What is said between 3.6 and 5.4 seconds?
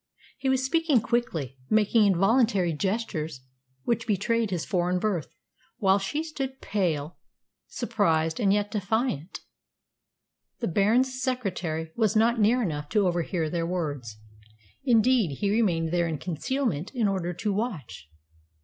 which betrayed his foreign birth,